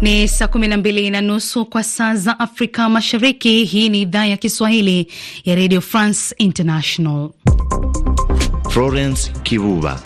Ni 0.00 0.28
saa 0.28 0.48
kumi 0.48 0.68
na 0.68 0.76
mbili 0.76 1.10
na 1.10 1.20
nusu 1.20 1.64
kwa 1.66 1.82
saa 1.84 2.14
za 2.14 2.38
Afrika 2.40 2.88
Mashariki. 2.88 3.64
Hii 3.64 3.88
ni 3.88 4.00
idhaa 4.02 4.26
ya 4.26 4.36
Kiswahili 4.36 5.06
ya 5.44 5.54
Radio 5.56 5.80
France 5.80 6.34
International. 6.38 7.30
Florence 8.70 9.32
Kivuva 9.42 10.00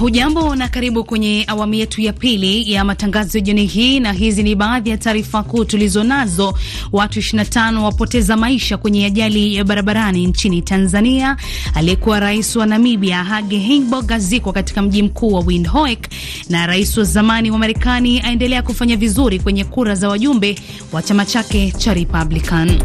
Hujambo 0.00 0.54
na 0.56 0.68
karibu 0.68 1.04
kwenye 1.04 1.44
awamu 1.46 1.74
yetu 1.74 2.00
ya 2.00 2.12
pili 2.12 2.72
ya 2.72 2.84
matangazo 2.84 3.38
ya 3.38 3.44
jioni 3.44 3.66
hii, 3.66 4.00
na 4.00 4.12
hizi 4.12 4.42
ni 4.42 4.54
baadhi 4.54 4.90
ya 4.90 4.98
taarifa 4.98 5.42
kuu 5.42 5.64
tulizo 5.64 6.04
nazo. 6.04 6.54
Watu 6.92 7.18
25 7.20 7.76
wapoteza 7.82 8.36
maisha 8.36 8.76
kwenye 8.76 9.06
ajali 9.06 9.54
ya 9.56 9.64
barabarani 9.64 10.26
nchini 10.26 10.62
Tanzania. 10.62 11.36
Aliyekuwa 11.74 12.20
rais 12.20 12.56
wa 12.56 12.66
Namibia 12.66 13.24
Hage 13.24 13.58
Geingob 13.58 14.12
azikwa 14.12 14.52
katika 14.52 14.82
mji 14.82 15.02
mkuu 15.02 15.32
wa 15.32 15.40
Windhoek, 15.40 16.08
na 16.48 16.66
rais 16.66 16.96
wa 16.98 17.04
zamani 17.04 17.50
wa 17.50 17.58
Marekani 17.58 18.20
aendelea 18.20 18.62
kufanya 18.62 18.96
vizuri 18.96 19.38
kwenye 19.38 19.64
kura 19.64 19.94
za 19.94 20.08
wajumbe 20.08 20.56
wa 20.92 21.02
chama 21.02 21.24
chake 21.26 21.70
cha 21.78 21.94
Republican. 21.94 22.78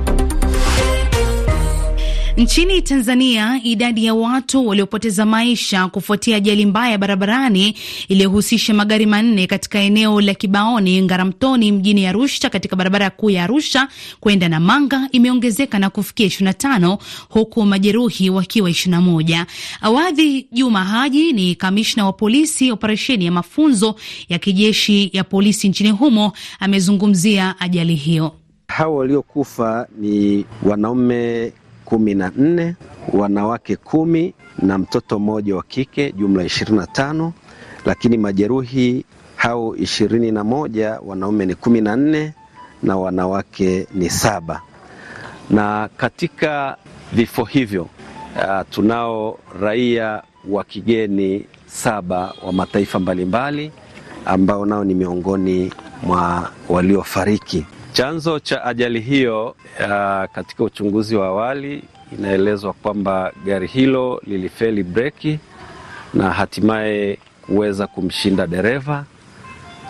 Nchini 2.38 2.82
Tanzania, 2.82 3.60
idadi 3.64 4.06
ya 4.06 4.14
watu 4.14 4.68
waliopoteza 4.68 5.26
maisha 5.26 5.88
kufuatia 5.88 6.38
ajali 6.38 6.66
mbaya 6.66 6.98
barabarani 6.98 7.76
iliyohusisha 8.08 8.74
magari 8.74 9.06
manne 9.06 9.48
katika 9.48 9.80
eneo 9.80 10.22
la 10.22 10.34
Kibaoni 10.34 11.02
Ngaramtoni 11.02 11.72
mjini 11.72 12.06
Arusha 12.08 12.50
katika 12.50 12.76
barabara 12.76 13.10
kuu 13.10 13.30
ya 13.30 13.44
Arusha 13.44 13.88
kwenda 14.20 14.50
Namanga 14.50 15.08
imeongezeka 15.12 15.80
na 15.80 15.90
kufikia 15.90 16.28
25 16.28 16.98
huku 17.30 17.66
majeruhi 17.66 18.30
wakiwa 18.30 18.70
21. 18.70 19.46
Awadhi 19.82 20.48
Juma 20.52 20.84
Haji 20.86 21.34
ni 21.34 21.56
kamishna 21.56 22.06
wa 22.06 22.14
polisi 22.14 22.72
operesheni 22.72 23.26
ya 23.26 23.32
mafunzo 23.32 23.96
ya 24.30 24.40
kijeshi 24.40 25.10
ya 25.14 25.24
polisi 25.24 25.70
nchini 25.70 25.92
humo, 25.92 26.32
amezungumzia 26.60 27.56
ajali 27.60 27.96
hiyo. 27.96 28.32
Hawa 28.68 28.96
waliokufa 28.98 29.88
ni 30.00 30.46
wanaume 30.64 31.54
kumi 31.94 32.14
na 32.16 32.32
nne, 32.38 32.76
wanawake 33.14 33.76
kumi 33.76 34.34
na 34.62 34.78
mtoto 34.78 35.20
mmoja 35.20 35.56
wa 35.56 35.64
kike, 35.64 36.12
jumla 36.12 36.44
ishirini 36.44 36.78
na 36.78 36.88
tano. 36.88 37.34
Lakini 37.86 38.18
majeruhi 38.18 39.06
hao 39.36 39.76
ishirini 39.76 40.32
na 40.32 40.44
moja, 40.44 41.00
wanaume 41.06 41.46
ni 41.46 41.56
kumi 41.56 41.82
na 41.82 41.96
nne 41.96 42.34
na 42.84 42.98
wanawake 42.98 43.88
ni 43.94 44.10
saba. 44.10 44.62
Na 45.50 45.90
katika 45.98 46.78
vifo 47.14 47.44
hivyo 47.44 47.84
uh, 47.84 48.62
tunao 48.70 49.40
raia 49.62 50.24
wa 50.50 50.64
kigeni 50.64 51.46
saba 51.66 52.34
wa 52.46 52.54
mataifa 52.54 53.00
mbalimbali 53.00 53.72
ambao 54.26 54.66
nao 54.66 54.84
ni 54.84 54.94
miongoni 54.94 55.74
mwa 56.04 56.50
waliofariki. 56.70 57.66
Chanzo 57.94 58.40
cha 58.40 58.64
ajali 58.66 59.00
hiyo 59.02 59.56
uh, 59.80 59.86
katika 60.36 60.64
uchunguzi 60.64 61.16
wa 61.16 61.28
awali 61.28 61.84
inaelezwa 62.20 62.74
kwamba 62.74 63.34
gari 63.46 63.68
hilo 63.68 64.22
lilifeli 64.28 64.84
breki 64.84 65.40
na 66.14 66.32
hatimaye 66.32 67.18
kuweza 67.46 67.88
kumshinda 67.88 68.48
dereva 68.48 69.06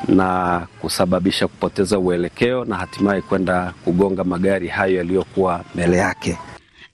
na 0.08 0.62
kusababisha 0.82 1.48
kupoteza 1.48 2.00
uelekeo 2.00 2.66
na 2.66 2.76
hatimaye 2.76 3.22
kwenda 3.22 3.74
kugonga 3.84 4.24
magari 4.24 4.68
hayo 4.68 4.96
yaliyokuwa 4.98 5.64
mbele 5.76 5.98
yake. 5.98 6.38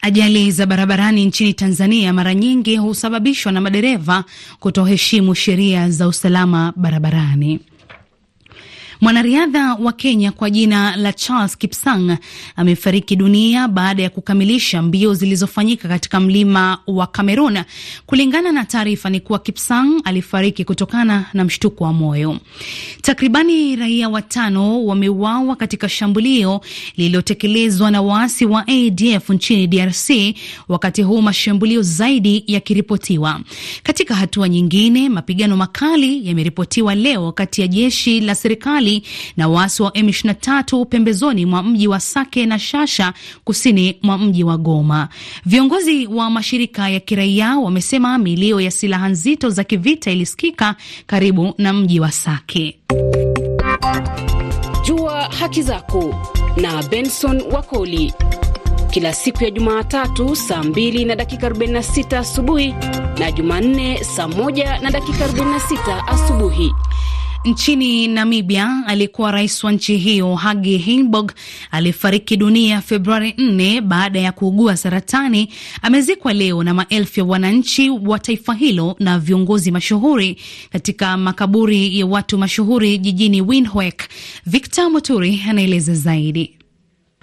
Ajali 0.01 0.51
za 0.51 0.65
barabarani 0.65 1.25
nchini 1.25 1.53
Tanzania 1.53 2.13
mara 2.13 2.33
nyingi 2.35 2.77
husababishwa 2.77 3.51
na 3.51 3.61
madereva 3.61 4.23
kutoheshimu 4.59 5.35
sheria 5.35 5.89
za 5.89 6.07
usalama 6.07 6.73
barabarani. 6.75 7.59
Mwanariadha 9.01 9.73
wa 9.75 9.93
Kenya 9.93 10.31
kwa 10.31 10.49
jina 10.49 10.95
la 10.95 11.13
Charles 11.13 11.57
Kipsang 11.57 12.17
amefariki 12.55 13.15
dunia 13.15 13.67
baada 13.67 14.03
ya 14.03 14.09
kukamilisha 14.09 14.81
mbio 14.81 15.13
zilizofanyika 15.13 15.87
katika 15.87 16.19
mlima 16.19 16.77
wa 16.87 17.07
Cameroon. 17.07 17.59
Kulingana 18.05 18.51
na 18.51 18.65
taarifa 18.65 19.09
ni 19.09 19.19
kuwa 19.19 19.39
Kipsang 19.39 20.01
alifariki 20.03 20.65
kutokana 20.65 21.25
na 21.33 21.43
mshtuko 21.43 21.83
wa 21.83 21.93
moyo. 21.93 22.37
Takribani 23.01 23.75
raia 23.75 24.09
watano 24.09 24.85
wameuawa 24.85 25.55
katika 25.55 25.89
shambulio 25.89 26.61
lililotekelezwa 26.97 27.91
na 27.91 28.01
waasi 28.01 28.45
wa 28.45 28.65
ADF 28.67 29.29
nchini 29.29 29.67
DRC, 29.67 30.09
wakati 30.69 31.01
huu 31.01 31.21
mashambulio 31.21 31.81
zaidi 31.81 32.43
yakiripotiwa. 32.47 33.41
Katika 33.83 34.15
hatua 34.15 34.49
nyingine, 34.49 35.09
mapigano 35.09 35.57
makali 35.57 36.27
yameripotiwa 36.27 36.95
leo 36.95 37.31
kati 37.31 37.61
ya 37.61 37.67
jeshi 37.67 38.19
la 38.21 38.35
serikali 38.35 38.88
na 39.37 39.47
waasi 39.47 39.83
wa 39.83 39.89
M23 39.89 40.85
pembezoni 40.85 41.45
mwa 41.45 41.63
mji 41.63 41.87
wa 41.87 41.99
Sake 41.99 42.45
na 42.45 42.59
Shasha 42.59 43.13
kusini 43.43 43.95
mwa 44.01 44.17
mji 44.17 44.43
wa 44.43 44.57
Goma. 44.57 45.09
Viongozi 45.45 46.07
wa 46.07 46.29
mashirika 46.29 46.89
ya 46.89 46.99
kiraia 46.99 47.57
wamesema 47.57 48.17
milio 48.17 48.61
ya 48.61 48.71
silaha 48.71 49.09
nzito 49.09 49.49
za 49.49 49.63
kivita 49.63 50.11
ilisikika 50.11 50.75
karibu 51.07 51.53
na 51.57 51.73
mji 51.73 51.99
wa 51.99 52.11
Sake. 52.11 52.79
Jua 54.85 55.21
haki 55.39 55.61
zako 55.61 56.15
na 56.57 56.83
Benson 56.83 57.41
Wakoli 57.51 58.13
kila 58.91 59.13
siku 59.13 59.43
ya 59.43 59.49
Jumatatu 59.51 60.35
saa 60.35 60.61
2 60.61 61.07
na 61.07 61.15
dakika 61.15 61.49
46 61.49 62.17
asubuhi 62.17 62.75
na 63.19 63.31
Jumanne 63.31 64.03
saa 64.03 64.25
1 64.27 64.81
na 64.81 64.91
dakika 64.91 65.27
46 65.27 66.03
asubuhi. 66.07 66.71
Nchini 67.45 68.07
Namibia, 68.07 68.83
aliyekuwa 68.87 69.31
rais 69.31 69.63
wa 69.63 69.71
nchi 69.71 69.97
hiyo 69.97 70.35
Hage 70.35 70.77
Geingob 70.77 71.31
alifariki 71.71 72.37
dunia 72.37 72.81
Februari 72.81 73.31
4 73.31 73.81
baada 73.81 74.19
ya 74.19 74.31
kuugua 74.31 74.77
saratani. 74.77 75.49
Amezikwa 75.81 76.33
leo 76.33 76.63
na 76.63 76.73
maelfu 76.73 77.19
ya 77.19 77.25
wananchi 77.25 77.89
wa 77.89 78.19
taifa 78.19 78.53
hilo 78.53 78.95
na 78.99 79.19
viongozi 79.19 79.71
mashuhuri 79.71 80.37
katika 80.71 81.17
makaburi 81.17 81.99
ya 81.99 82.05
watu 82.05 82.37
mashuhuri 82.37 82.97
jijini 82.97 83.41
Windhoek. 83.41 84.03
Victor 84.45 84.89
Moturi 84.89 85.43
anaeleza 85.49 85.93
zaidi. 85.93 86.58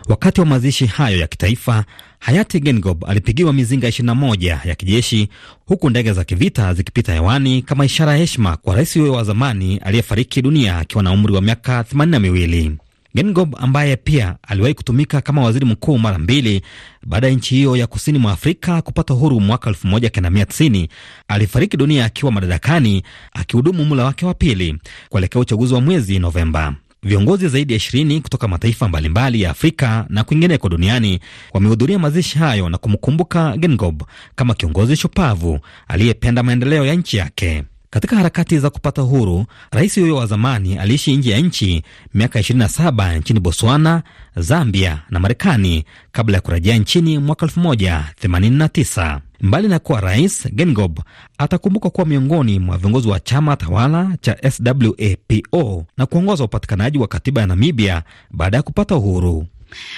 Wakati 0.09 0.41
wa 0.41 0.47
mazishi 0.47 0.87
hayo 0.87 1.19
ya 1.19 1.27
kitaifa, 1.27 1.84
hayati 2.19 2.61
Gengob 2.61 3.05
alipigiwa 3.05 3.53
mizinga 3.53 3.89
21 3.89 4.69
ya 4.69 4.75
kijeshi 4.75 5.28
huku 5.67 5.91
ndege 5.91 6.12
za 6.12 6.25
kivita 6.25 6.75
zikipita 6.75 7.12
hewani 7.12 7.62
kama 7.62 7.84
ishara 7.84 8.12
ya 8.12 8.19
heshima 8.19 8.56
kwa 8.56 8.75
rais 8.77 8.99
huyo 8.99 9.12
wa 9.12 9.25
zamani 9.25 9.77
aliyefariki 9.78 10.43
dunia 10.43 10.78
akiwa 10.78 11.03
na 11.03 11.12
umri 11.12 11.33
wa 11.34 11.41
miaka 11.43 11.83
82. 11.83 12.72
Gengob 13.15 13.56
ambaye 13.59 13.97
pia 13.97 14.37
aliwahi 14.49 14.75
kutumika 14.75 15.21
kama 15.21 15.43
waziri 15.43 15.66
mkuu 15.66 15.99
mara 15.99 16.19
mbili 16.19 16.62
baada 17.06 17.27
ya 17.28 17.33
nchi 17.34 17.55
hiyo 17.55 17.77
ya 17.77 17.87
kusini 17.87 18.19
mwa 18.19 18.33
Afrika 18.33 18.83
kupata 18.83 19.15
uhuru 19.15 19.41
mwaka 19.41 19.71
1990 19.71 20.89
alifariki 21.28 21.77
dunia 21.77 22.05
akiwa 22.05 22.33
madarakani 22.33 23.03
akihudumu 23.33 23.84
mula 23.84 24.05
wake 24.05 24.27
wa 24.27 24.34
pili 24.34 24.78
kuelekea 25.09 25.41
uchaguzi 25.41 25.75
wa 25.75 25.81
mwezi 25.81 26.19
Novemba. 26.19 26.75
Viongozi 27.06 27.49
zaidi 27.49 27.72
ya 27.72 27.77
ishirini 27.77 28.21
kutoka 28.21 28.49
mataifa 28.49 28.89
mbalimbali 28.89 29.43
ya 29.43 29.50
Afrika 29.50 30.06
na 30.09 30.25
kwingineko 30.25 30.69
duniani 30.69 31.21
wamehudhuria 31.53 31.99
mazishi 31.99 32.39
hayo 32.39 32.69
na 32.69 32.78
kumkumbuka 32.78 33.56
Gengob 33.56 34.03
kama 34.34 34.55
kiongozi 34.55 34.97
shupavu 34.97 35.61
aliyependa 35.89 36.43
maendeleo 36.43 36.87
ya 36.87 36.95
nchi 36.95 37.16
yake. 37.16 37.65
Katika 37.91 38.17
harakati 38.17 38.59
za 38.59 38.71
kupata 38.71 39.03
uhuru, 39.03 39.47
rais 39.71 40.01
huyo 40.01 40.17
wa 40.17 40.27
zamani 40.27 40.79
aliishi 40.79 41.17
nje 41.17 41.31
ya 41.31 41.39
nchi 41.41 41.83
miaka 42.15 42.39
27 42.41 43.19
nchini 43.19 43.41
Botswana, 43.41 44.03
Zambia 44.37 45.03
na 45.11 45.21
Marekani 45.21 45.85
kabla 46.13 46.37
ya 46.37 46.41
kurejea 46.41 46.77
nchini 46.79 47.19
mwaka 47.19 47.47
1989. 47.47 49.21
Mbali 49.41 49.69
na 49.69 49.79
kuwa 49.79 50.01
rais, 50.01 50.49
Gengob 50.53 51.01
atakumbuka 51.39 51.91
kuwa 51.91 52.07
miongoni 52.07 52.59
mwa 52.59 52.78
viongozi 52.78 53.09
wa 53.09 53.21
chama 53.21 53.57
tawala 53.57 54.16
cha 54.21 54.37
SWAPO 54.51 55.84
na 55.97 56.07
kuongoza 56.07 56.45
upatikanaji 56.45 56.99
wa 56.99 57.09
katiba 57.09 57.41
ya 57.41 57.47
Namibia 57.47 58.03
baada 58.31 58.57
ya 58.57 58.63
kupata 58.63 58.97
uhuru. 58.97 59.47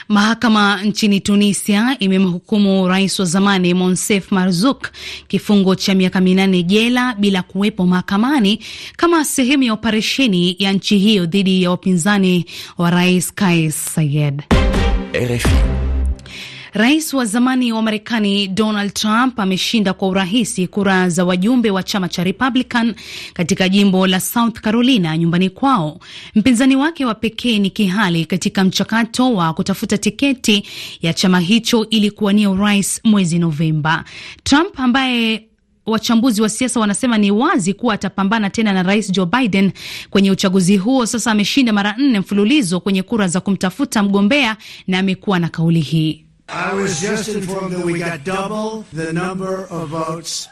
Mahakama 0.09 0.83
nchini 0.85 1.21
Tunisia 1.21 1.97
imemhukumu 1.99 2.89
rais 2.89 3.19
wa 3.21 3.25
zamani 3.27 3.75
Monsef 3.75 4.33
Marzuk 4.33 4.89
kifungo 5.29 5.75
cha 5.75 5.95
miaka 5.95 6.21
minane 6.21 6.63
jela 6.63 7.15
bila 7.15 7.43
kuwepo 7.43 7.87
mahakamani 7.87 8.59
kama 8.97 9.25
sehemu 9.25 9.63
ya 9.63 9.73
operesheni 9.73 10.57
ya 10.59 10.73
nchi 10.73 10.99
hiyo 10.99 11.27
dhidi 11.27 11.63
ya 11.63 11.71
wapinzani 11.71 12.45
wa 12.79 12.91
rais 12.91 13.35
Kais 13.35 13.95
Saied. 13.95 14.43
RFI. 15.15 15.88
Rais 16.79 17.15
wa 17.15 17.25
zamani 17.25 17.73
wa 17.73 17.83
Marekani 17.83 18.49
Donald 18.49 18.93
Trump 18.95 19.41
ameshinda 19.41 19.93
kwa 19.93 20.09
urahisi 20.09 20.67
kura 20.67 21.09
za 21.09 21.25
wajumbe 21.25 21.71
wa 21.71 21.83
chama 21.83 22.09
cha 22.09 22.25
Republican 22.25 22.95
katika 23.35 23.69
jimbo 23.69 24.07
la 24.07 24.21
South 24.21 24.61
Carolina 24.61 25.19
nyumbani 25.19 25.51
kwao. 25.51 26.01
Mpinzani 26.35 26.77
wake 26.77 27.05
wa 27.05 27.15
pekee 27.15 27.59
ni 27.59 27.71
Kihali 27.71 28.25
katika 28.25 28.65
mchakato 28.65 29.35
wa 29.35 29.55
kutafuta 29.55 29.99
tiketi 29.99 30.63
ya 31.03 31.13
chama 31.13 31.41
hicho 31.41 31.87
ili 31.91 32.11
kuwania 32.11 32.51
urais 32.51 33.01
mwezi 33.05 33.39
Novemba. 33.39 34.05
Trump 34.45 34.81
ambaye 34.81 35.45
wachambuzi 35.87 36.43
wa 36.43 36.49
siasa 36.49 36.81
wanasema 36.81 37.19
ni 37.19 37.31
wazi 37.31 37.75
kuwa 37.75 37.95
atapambana 37.95 38.51
tena 38.51 38.73
na 38.73 38.83
Rais 38.83 39.13
Joe 39.13 39.27
Biden 39.27 39.73
kwenye 40.11 40.31
uchaguzi 40.31 40.77
huo. 40.77 41.07
Sasa 41.07 41.31
ameshinda 41.31 41.73
mara 41.73 41.95
nne 41.99 42.21
mfululizo 42.21 42.81
kwenye 42.81 43.03
kura 43.03 43.29
za 43.29 43.41
kumtafuta 43.41 44.03
mgombea 44.03 44.57
na 44.87 44.99
amekuwa 44.99 45.39
na 45.39 45.49
kauli 45.49 45.81
hii. 45.81 46.28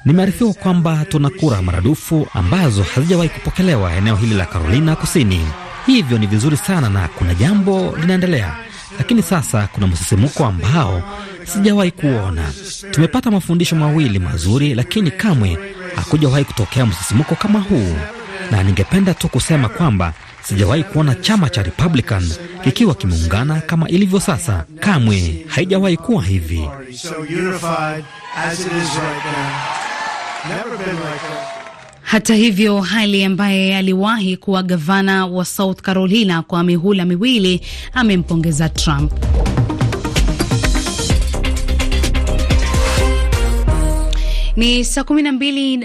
Nimearifiwa 0.05 0.53
kwamba 0.55 1.05
tuna 1.09 1.31
kura 1.31 1.63
maradufu 1.63 2.27
ambazo 2.35 2.83
hazijawahi 2.83 3.29
kupokelewa 3.29 3.93
eneo 3.93 4.17
hili 4.17 4.35
la 4.35 4.47
Carolina 4.47 4.97
Kusini. 4.97 5.47
Hivyo 5.87 6.19
ni 6.19 6.27
vizuri 6.27 6.57
sana 6.57 6.89
na 6.91 7.09
kuna 7.09 7.35
jambo 7.35 7.97
linaendelea, 8.01 8.57
lakini 8.99 9.23
sasa 9.23 9.69
kuna 9.73 9.87
msisimuko 9.87 10.45
ambao 10.45 11.03
sijawahi 11.45 11.91
kuona. 11.91 12.53
Tumepata 12.91 13.31
mafundisho 13.31 13.77
mawili 13.77 14.19
mazuri, 14.19 14.75
lakini 14.75 15.11
kamwe 15.11 15.59
hakujawahi 15.97 16.45
kutokea 16.45 16.87
msisimuko 16.87 17.35
kama 17.35 17.59
huu, 17.61 17.97
na 18.51 18.63
ningependa 18.63 19.15
tu 19.15 19.29
kusema 19.29 19.69
kwamba 19.69 20.13
sijawahi 20.49 20.85
kuona 20.85 21.15
chama 21.15 21.51
cha 21.51 21.63
Republican 21.63 22.31
kikiwa 22.65 22.95
kimeungana 22.95 23.61
kama 23.61 23.89
ilivyo 23.89 24.21
sasa. 24.21 24.65
Kamwe 24.81 25.45
haijawahi 25.49 25.97
kuwa 25.97 26.23
hivi. 26.25 26.69
Hata 32.03 32.35
hivyo, 32.35 32.81
Hali 32.81 33.25
ambaye 33.25 33.77
aliwahi 33.77 34.37
kuwa 34.37 34.63
gavana 34.63 35.27
wa 35.27 35.45
South 35.45 35.81
Carolina 35.83 36.43
kwa 36.43 36.65
mihula 36.65 37.05
miwili 37.05 37.61
amempongeza 37.93 38.69
Trump. 38.69 39.13
Ni 44.57 44.85
saa 44.85 45.05
kumi 45.05 45.23
na 45.23 45.33
mbili 45.33 45.77